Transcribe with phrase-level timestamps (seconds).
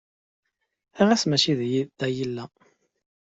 [1.07, 1.53] Ɣas mačči
[1.99, 2.45] da i yella?